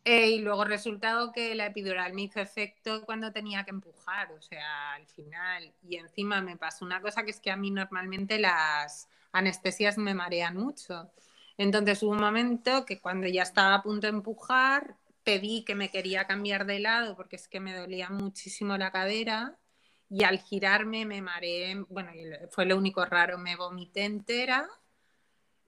Eh, 0.04 0.30
y 0.32 0.40
luego 0.40 0.66
resultado 0.66 1.32
que 1.32 1.56
la 1.56 1.68
epidural 1.68 2.14
me 2.14 2.24
hizo 2.24 2.40
efecto 2.40 3.04
cuando 3.06 3.32
tenía 3.32 3.64
que 3.64 3.72
empujar, 3.72 4.32
o 4.34 4.42
sea, 4.42 4.94
al 4.94 5.08
final. 5.08 5.74
Y 5.82 5.96
encima 5.98 6.42
me 6.42 6.58
pasó 6.58 6.86
una 6.86 7.02
cosa 7.02 7.24
que 7.24 7.32
es 7.32 7.40
que 7.40 7.52
a 7.52 7.58
mí 7.58 7.72
normalmente 7.72 8.38
las 8.38 9.10
anestesias 9.32 9.98
me 9.98 10.14
marean 10.14 10.58
mucho. 10.58 11.10
Entonces 11.58 12.04
hubo 12.04 12.12
un 12.12 12.20
momento 12.20 12.86
que 12.86 13.00
cuando 13.00 13.28
ya 13.28 13.44
estaba 13.44 13.76
a 13.76 13.84
punto 13.84 14.08
de 14.08 14.14
empujar, 14.14 14.96
pedí 15.24 15.64
que 15.64 15.76
me 15.76 15.90
quería 15.90 16.28
cambiar 16.28 16.66
de 16.66 16.80
lado 16.80 17.16
porque 17.16 17.38
es 17.38 17.48
que 17.48 17.60
me 17.60 17.76
dolía 17.76 18.10
muchísimo 18.10 18.78
la 18.78 18.92
cadera 18.92 19.58
y 20.10 20.24
al 20.24 20.40
girarme 20.40 21.06
me 21.06 21.22
mareé, 21.22 21.84
bueno, 21.90 22.12
fue 22.52 22.66
lo 22.66 22.78
único 22.78 23.04
raro, 23.06 23.38
me 23.38 23.56
vomité 23.56 24.06
entera 24.06 24.70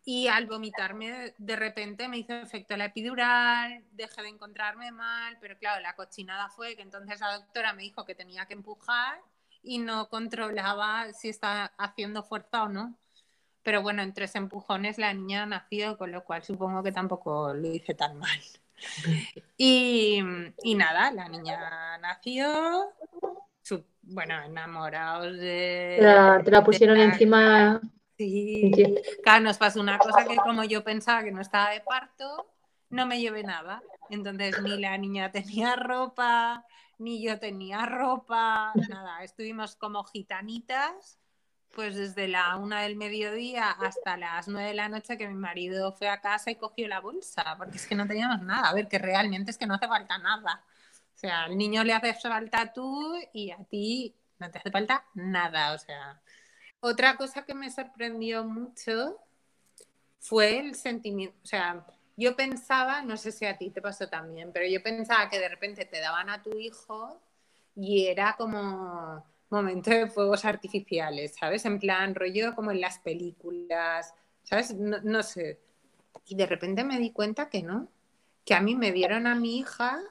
y 0.09 0.29
al 0.29 0.45
vomitarme 0.45 1.33
de 1.37 1.55
repente 1.57 2.07
me 2.07 2.19
hizo 2.19 2.31
efecto 2.31 2.77
la 2.77 2.85
epidural, 2.85 3.83
dejé 3.91 4.21
de 4.21 4.29
encontrarme 4.29 4.89
mal, 4.89 5.37
pero 5.41 5.57
claro, 5.57 5.81
la 5.81 5.97
cochinada 5.97 6.47
fue 6.47 6.77
que 6.77 6.81
entonces 6.81 7.19
la 7.19 7.33
doctora 7.33 7.73
me 7.73 7.81
dijo 7.81 8.05
que 8.05 8.15
tenía 8.15 8.45
que 8.45 8.53
empujar 8.53 9.19
y 9.61 9.79
no 9.79 10.07
controlaba 10.07 11.11
si 11.11 11.27
estaba 11.27 11.73
haciendo 11.77 12.23
fuerza 12.23 12.63
o 12.63 12.69
no. 12.69 12.95
Pero 13.63 13.81
bueno, 13.81 14.01
en 14.01 14.13
tres 14.13 14.33
empujones 14.35 14.97
la 14.97 15.13
niña 15.13 15.43
ha 15.43 15.45
nacido, 15.45 15.97
con 15.97 16.13
lo 16.13 16.23
cual 16.23 16.41
supongo 16.41 16.81
que 16.83 16.93
tampoco 16.93 17.53
lo 17.53 17.67
hice 17.67 17.93
tan 17.93 18.17
mal. 18.17 18.39
Y, 19.57 20.21
nada, 20.75 21.11
la 21.11 21.27
niña 21.27 21.97
nació, 21.97 22.93
bueno, 24.03 24.41
enamorados 24.41 25.35
de... 25.35 25.97
te 26.45 26.51
la 26.51 26.63
pusieron 26.63 26.97
encima. 26.97 27.81
Sí, 28.17 28.71
claro, 29.23 29.43
nos 29.43 29.57
pasó 29.57 29.79
una 29.79 29.99
cosa 29.99 30.25
que 30.25 30.35
como 30.37 30.63
yo 30.63 30.83
pensaba 30.83 31.23
que 31.23 31.31
no 31.31 31.41
estaba 31.41 31.69
de 31.69 31.81
parto, 31.81 32.51
no 32.89 33.05
me 33.05 33.19
llevé 33.19 33.43
nada. 33.43 33.83
Entonces 34.09 34.61
ni 34.61 34.79
la 34.79 34.97
niña 34.97 35.31
tenía 35.31 35.75
ropa, 35.75 36.65
ni 36.97 37.21
yo 37.21 37.39
tenía 37.39 37.85
ropa, 37.85 38.73
nada, 38.89 39.23
estuvimos 39.23 39.75
como 39.75 40.03
gitanitas 40.03 41.19
pues 41.77 41.95
desde 41.95 42.27
la 42.27 42.55
una 42.55 42.81
del 42.81 42.95
mediodía 42.95 43.69
hasta 43.69 44.17
las 44.17 44.47
nueve 44.47 44.69
de 44.69 44.73
la 44.73 44.89
noche 44.89 45.15
que 45.15 45.27
mi 45.27 45.35
marido 45.35 45.91
fue 45.91 46.09
a 46.09 46.21
casa 46.21 46.49
y 46.49 46.55
cogió 46.55 46.87
la 46.87 47.01
bolsa, 47.01 47.55
porque 47.55 47.77
es 47.77 47.85
que 47.85 47.93
no 47.93 48.07
teníamos 48.07 48.41
nada. 48.41 48.69
A 48.69 48.73
ver, 48.73 48.87
que 48.87 48.97
realmente 48.97 49.51
es 49.51 49.59
que 49.59 49.67
no 49.67 49.75
hace 49.75 49.87
falta 49.87 50.17
nada. 50.17 50.63
O 51.15 51.19
sea, 51.19 51.43
al 51.43 51.55
niño 51.55 51.83
le 51.83 51.93
hace 51.93 52.15
falta 52.15 52.73
tú 52.73 53.15
y 53.31 53.51
a 53.51 53.57
ti 53.65 54.15
no 54.39 54.49
te 54.49 54.57
hace 54.57 54.71
falta 54.71 55.05
nada. 55.13 55.73
O 55.73 55.77
sea, 55.77 56.19
otra 56.79 57.17
cosa 57.17 57.43
que 57.43 57.53
me 57.53 57.71
sorprendió 57.71 58.43
mucho 58.43 59.19
fue 60.19 60.59
el 60.59 60.75
sentimiento, 60.75 61.37
o 61.43 61.47
sea, 61.47 61.85
yo 62.17 62.35
pensaba, 62.35 63.03
no 63.03 63.15
sé 63.15 63.31
si 63.31 63.45
a 63.45 63.57
ti 63.57 63.69
te 63.69 63.81
pasó 63.81 64.09
también, 64.09 64.51
pero 64.51 64.67
yo 64.67 64.81
pensaba 64.81 65.29
que 65.29 65.39
de 65.39 65.49
repente 65.49 65.85
te 65.85 65.99
daban 65.99 66.29
a 66.29 66.41
tu 66.41 66.57
hijo 66.57 67.21
y 67.75 68.07
era 68.07 68.35
como 68.37 69.23
momento 69.49 69.91
de 69.91 70.07
fuegos 70.07 70.43
artificiales, 70.43 71.35
¿sabes? 71.39 71.63
En 71.65 71.79
plan, 71.79 72.15
rollo 72.15 72.55
como 72.55 72.71
en 72.71 72.81
las 72.81 72.99
películas, 72.99 74.13
¿sabes? 74.43 74.73
No, 74.73 75.23
sé. 75.23 75.59
Y 76.25 76.35
de 76.35 76.47
repente 76.47 76.83
me 76.83 76.97
di 76.99 77.11
cuenta 77.11 77.49
que 77.49 77.61
no, 77.61 77.87
que 78.43 78.55
a 78.55 78.61
mí 78.61 78.75
me 78.75 78.91
dieron 78.91 79.27
a 79.27 79.35
mi 79.35 79.59
hija 79.59 80.01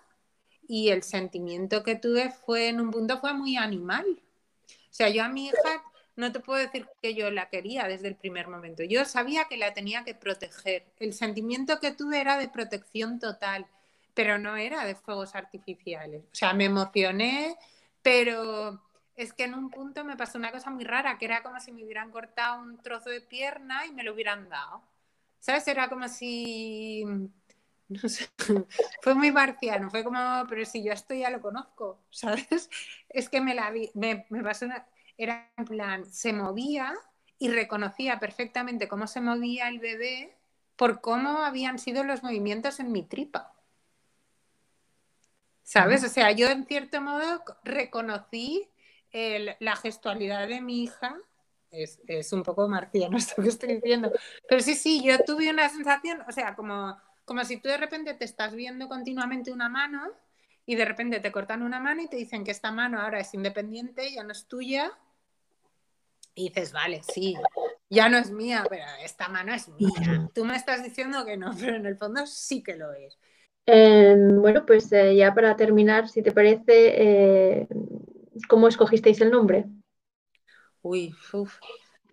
y 0.69 0.91
el 0.91 1.03
sentimiento 1.03 1.83
que 1.83 1.97
tuve 1.97 2.31
fue, 2.31 2.69
en 2.69 2.81
un 2.81 2.91
punto, 2.91 3.19
fue 3.19 3.35
muy 3.35 3.57
animal. 3.57 4.07
O 4.09 4.95
sea, 4.97 5.09
yo 5.09 5.25
a 5.25 5.29
mi 5.29 5.47
hija 5.49 5.83
no 6.17 6.33
te 6.33 6.41
puedo 6.41 6.59
decir 6.59 6.89
que 7.03 7.15
yo 7.15 7.31
la 7.31 7.49
quería 7.49 7.85
desde 7.85 8.09
el 8.09 8.17
primer 8.17 8.49
momento. 8.49 8.83
Yo 8.83 9.05
sabía 9.05 9.45
que 9.45 9.57
la 9.57 9.75
tenía 9.75 10.05
que 10.05 10.15
proteger. 10.15 10.85
El 10.99 11.13
sentimiento 11.13 11.79
que 11.79 11.93
tuve 11.93 12.21
era 12.21 12.39
de 12.39 12.49
protección 12.49 13.19
total, 13.19 13.67
pero 14.15 14.39
no 14.39 14.57
era 14.57 14.85
de 14.85 14.95
fuegos 14.95 15.35
artificiales. 15.35 16.25
O 16.25 16.35
sea, 16.35 16.55
me 16.55 16.65
emocioné, 16.65 17.57
pero 18.03 18.81
es 19.15 19.33
que 19.35 19.45
en 19.45 19.55
un 19.55 19.71
punto 19.71 20.05
me 20.05 20.17
pasó 20.17 20.39
una 20.39 20.51
cosa 20.51 20.71
muy 20.71 20.85
rara, 20.85 21.19
que 21.19 21.27
era 21.27 21.43
como 21.43 21.61
si 21.61 21.71
me 21.71 21.85
hubieran 21.85 22.11
cortado 22.11 22.63
un 22.63 22.79
trozo 22.79 23.11
de 23.11 23.21
pierna 23.21 23.85
y 23.87 23.93
me 23.93 24.03
lo 24.03 24.15
hubieran 24.15 24.49
dado. 24.49 24.83
¿Sabes? 25.39 25.69
Era 25.69 25.89
como 25.89 26.09
si... 26.09 27.05
No 27.89 28.09
sé, 28.09 28.29
fue 29.03 29.15
muy 29.15 29.31
marciano, 29.31 29.91
fue 29.91 30.03
como, 30.03 30.19
pero 30.49 30.65
si 30.65 30.83
yo 30.83 30.93
esto 30.93 31.15
ya 31.15 31.31
lo 31.31 31.41
conozco, 31.41 32.01
¿sabes? 32.11 32.69
Es 33.09 33.29
que 33.29 33.41
me 33.41 33.55
la 33.55 33.71
vi, 33.71 33.91
me, 33.95 34.27
me 34.31 34.43
pasó 34.43 34.65
una... 34.65 34.87
Era 35.17 35.51
en 35.57 35.65
plan, 35.65 36.07
se 36.07 36.33
movía 36.33 36.95
y 37.39 37.49
reconocía 37.49 38.19
perfectamente 38.19 38.89
cómo 38.89 39.07
se 39.07 39.21
movía 39.21 39.69
el 39.69 39.79
bebé 39.79 40.37
por 40.77 41.01
cómo 41.01 41.39
habían 41.39 41.79
sido 41.79 42.05
los 42.05 42.23
movimientos 42.23 42.81
en 42.81 42.93
mi 42.93 43.03
tripa. 43.03 43.53
¿Sabes? 45.63 46.05
O 46.05 46.09
sea, 46.09 46.31
yo 46.31 46.49
en 46.49 46.67
cierto 46.67 47.01
modo 47.01 47.43
reconocí 47.65 48.69
la 49.13 49.77
gestualidad 49.77 50.47
de 50.47 50.61
mi 50.61 50.83
hija 50.83 51.17
es, 51.71 52.01
es, 52.07 52.33
un 52.33 52.43
poco 52.43 52.69
marciano 52.69 53.17
esto 53.19 53.43
que 53.43 53.49
estoy 53.49 53.75
diciendo. 53.75 54.13
Pero 54.49 54.63
sí, 54.63 54.75
sí, 54.75 55.03
yo 55.05 55.19
tuve 55.25 55.51
una 55.51 55.69
sensación, 55.69 56.23
o 56.29 56.33
sea, 56.33 56.55
como, 56.55 56.97
como 57.25 57.45
si 57.45 57.59
tú 57.59 57.69
de 57.69 57.77
repente 57.77 58.15
te 58.15 58.25
estás 58.25 58.55
viendo 58.55 58.89
continuamente 58.89 59.53
una 59.53 59.69
mano 59.69 60.03
y 60.65 60.75
de 60.75 60.85
repente 60.85 61.21
te 61.21 61.33
cortan 61.33 61.63
una 61.63 61.81
mano 61.81 62.03
y 62.03 62.09
te 62.09 62.17
dicen 62.17 62.45
que 62.45 62.51
esta 62.51 62.73
mano 62.73 63.01
ahora 63.01 63.21
es 63.21 63.33
independiente, 63.35 64.13
ya 64.13 64.23
no 64.23 64.33
es 64.33 64.47
tuya. 64.47 64.93
Y 66.37 66.51
dices, 66.51 66.73
vale, 66.73 67.03
sí, 67.03 67.35
ya 67.91 68.09
no 68.09 68.19
es 68.19 68.31
mía, 68.31 68.65
pero 68.69 68.85
esta 69.03 69.29
mano 69.29 69.53
es 69.53 69.69
mía. 69.69 70.29
Tú 70.35 70.45
me 70.45 70.55
estás 70.55 70.85
diciendo 70.85 71.25
que 71.25 71.37
no, 71.37 71.51
pero 71.61 71.77
en 71.77 71.87
el 71.87 71.97
fondo 71.97 72.27
sí 72.27 72.63
que 72.63 72.77
lo 72.77 72.93
es. 72.93 73.19
Em, 73.67 74.41
bueno, 74.41 74.65
pues 74.65 74.93
eh, 74.93 75.17
ya 75.17 75.35
para 75.35 75.57
terminar, 75.57 76.09
si 76.09 76.23
te 76.23 76.31
parece, 76.31 76.63
eh, 76.69 77.69
¿Cómo 78.49 78.69
escogisteis 78.69 79.21
el 79.21 79.31
nombre? 79.31 79.65
Uy, 80.83 81.15
uff, 81.33 81.59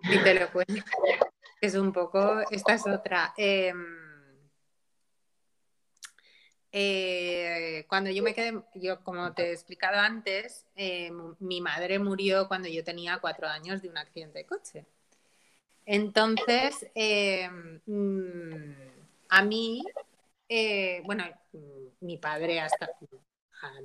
y 0.03 0.18
te 0.20 0.34
lo 0.34 0.51
cuento. 0.51 0.84
Es 1.62 1.75
un 1.75 1.92
poco, 1.92 2.42
esta 2.50 2.74
es 2.74 2.88
otra. 2.88 3.34
Eh, 6.75 7.86
cuando 7.88 8.10
yo 8.10 8.24
me 8.24 8.34
quedé, 8.34 8.60
yo 8.74 9.03
como 9.03 9.32
te 9.34 9.50
he 9.50 9.51
explicado 9.53 10.00
antes, 10.00 10.65
eh, 10.75 11.12
mi 11.39 11.62
madre 11.62 12.00
murió 12.00 12.48
cuando 12.48 12.68
yo 12.68 12.84
tenía 12.84 13.20
cuatro 13.20 13.48
años 13.48 13.84
de 13.84 13.89
un 13.89 13.98
accidente 14.00 14.39
de 14.39 14.46
coche. 14.48 14.86
Entonces, 15.86 16.88
eh, 16.96 17.48
mm, 17.86 18.74
a 19.30 19.44
mí, 19.44 19.84
bueno, 21.03 21.25
mi 22.00 22.18
padre 22.18 22.60
hasta 22.60 22.89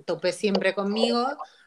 tope 0.07 0.33
siempre 0.33 0.75
conmigo, 0.75 1.27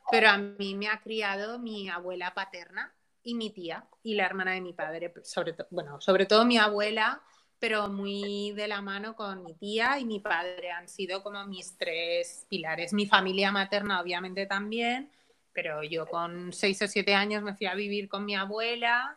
pero 0.09 0.29
a 0.29 0.37
mí 0.37 0.73
me 0.73 0.87
ha 0.87 0.99
criado 1.01 1.59
mi 1.59 1.87
abuela 1.87 2.33
paterna 2.33 2.91
y 3.21 3.35
mi 3.35 3.51
tía 3.51 3.85
y 4.01 4.15
la 4.15 4.25
hermana 4.25 4.53
de 4.53 4.61
mi 4.61 4.73
padre, 4.73 5.13
sobre 5.23 5.53
todo, 5.53 5.67
bueno, 5.69 6.01
sobre 6.01 6.25
todo 6.25 6.45
mi 6.45 6.57
abuela, 6.57 7.21
pero 7.61 7.89
muy 7.89 8.53
de 8.53 8.67
la 8.67 8.81
mano 8.81 9.15
con 9.15 9.43
mi 9.43 9.53
tía 9.53 9.99
y 9.99 10.03
mi 10.03 10.19
padre. 10.19 10.71
Han 10.71 10.87
sido 10.87 11.21
como 11.21 11.45
mis 11.45 11.77
tres 11.77 12.47
pilares. 12.49 12.91
Mi 12.91 13.05
familia 13.05 13.51
materna 13.51 14.01
obviamente 14.01 14.47
también, 14.47 15.11
pero 15.53 15.83
yo 15.83 16.07
con 16.07 16.51
seis 16.53 16.81
o 16.81 16.87
siete 16.87 17.13
años 17.13 17.43
me 17.43 17.53
fui 17.53 17.67
a 17.67 17.75
vivir 17.75 18.09
con 18.09 18.25
mi 18.25 18.35
abuela 18.35 19.15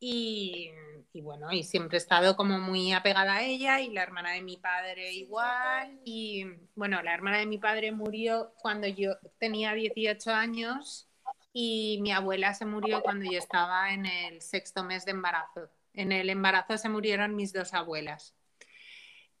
y, 0.00 0.72
y, 1.12 1.20
bueno, 1.20 1.52
y 1.52 1.62
siempre 1.62 1.96
he 1.96 2.00
estado 2.00 2.34
como 2.34 2.58
muy 2.58 2.92
apegada 2.92 3.34
a 3.34 3.42
ella 3.44 3.80
y 3.80 3.92
la 3.92 4.02
hermana 4.02 4.32
de 4.32 4.42
mi 4.42 4.56
padre 4.56 5.12
igual. 5.12 6.00
Y 6.04 6.44
bueno, 6.74 7.00
la 7.04 7.14
hermana 7.14 7.38
de 7.38 7.46
mi 7.46 7.58
padre 7.58 7.92
murió 7.92 8.52
cuando 8.58 8.88
yo 8.88 9.12
tenía 9.38 9.74
18 9.74 10.32
años 10.32 11.08
y 11.52 12.00
mi 12.02 12.10
abuela 12.10 12.52
se 12.52 12.66
murió 12.66 13.00
cuando 13.00 13.30
yo 13.30 13.38
estaba 13.38 13.92
en 13.92 14.06
el 14.06 14.42
sexto 14.42 14.82
mes 14.82 15.04
de 15.04 15.12
embarazo. 15.12 15.70
En 15.96 16.12
el 16.12 16.30
embarazo 16.30 16.78
se 16.78 16.88
murieron 16.88 17.34
mis 17.34 17.52
dos 17.52 17.74
abuelas. 17.74 18.34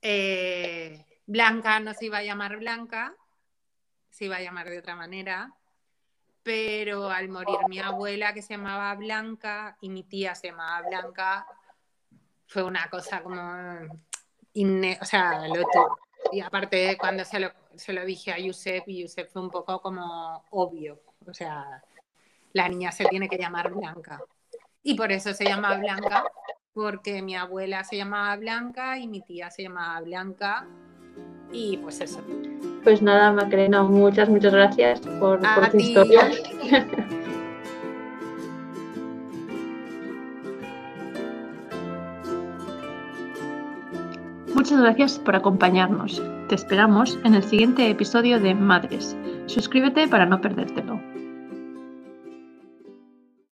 Eh, 0.02 1.04
Blanca 1.26 1.78
no 1.80 1.94
se 1.94 2.06
iba 2.06 2.18
a 2.18 2.24
llamar 2.24 2.56
Blanca, 2.56 3.14
se 4.10 4.24
iba 4.24 4.36
a 4.36 4.42
llamar 4.42 4.68
de 4.68 4.78
otra 4.78 4.96
manera, 4.96 5.52
pero 6.42 7.10
al 7.10 7.28
morir 7.28 7.58
mi 7.68 7.78
abuela 7.78 8.32
que 8.32 8.42
se 8.42 8.54
llamaba 8.54 8.94
Blanca 8.94 9.76
y 9.80 9.90
mi 9.90 10.02
tía 10.02 10.34
se 10.34 10.48
llamaba 10.48 10.88
Blanca, 10.88 11.46
fue 12.46 12.62
una 12.62 12.88
cosa 12.88 13.22
como... 13.22 13.40
o 13.40 15.04
sea, 15.04 15.48
lo 15.48 15.66
y 16.32 16.40
aparte 16.40 16.96
cuando 16.98 17.24
se 17.24 17.38
lo, 17.38 17.52
se 17.74 17.92
lo 17.92 18.04
dije 18.04 18.32
a 18.32 18.38
Yusef, 18.38 18.84
y 18.86 19.02
Yusef 19.02 19.30
fue 19.30 19.42
un 19.42 19.50
poco 19.50 19.80
como 19.80 20.44
obvio, 20.50 21.02
o 21.26 21.34
sea, 21.34 21.82
la 22.52 22.68
niña 22.68 22.90
se 22.92 23.04
tiene 23.04 23.28
que 23.28 23.36
llamar 23.36 23.70
Blanca. 23.70 24.20
Y 24.82 24.94
por 24.94 25.10
eso 25.12 25.34
se 25.34 25.44
llama 25.44 25.76
Blanca, 25.76 26.24
porque 26.76 27.22
mi 27.22 27.34
abuela 27.34 27.84
se 27.84 27.96
llamaba 27.96 28.36
Blanca 28.36 28.98
y 28.98 29.08
mi 29.08 29.22
tía 29.22 29.50
se 29.50 29.62
llamaba 29.62 29.98
Blanca. 30.02 30.66
Y 31.50 31.78
pues 31.78 32.02
eso. 32.02 32.20
Pues 32.84 33.00
nada, 33.00 33.32
Macarena, 33.32 33.82
muchas, 33.82 34.28
muchas 34.28 34.52
gracias 34.52 35.00
por, 35.18 35.40
tu 35.70 35.78
historia. 35.78 36.30
Muchas 44.54 44.80
gracias 44.80 45.18
por 45.20 45.36
acompañarnos. 45.36 46.20
Te 46.48 46.56
esperamos 46.56 47.18
en 47.24 47.34
el 47.36 47.44
siguiente 47.44 47.88
episodio 47.88 48.40
de 48.40 48.54
Madres. 48.54 49.16
Suscríbete 49.46 50.08
para 50.08 50.26
no 50.26 50.40
perdértelo. 50.40 50.95